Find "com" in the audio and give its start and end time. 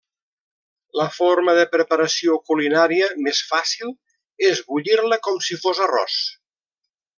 5.29-5.39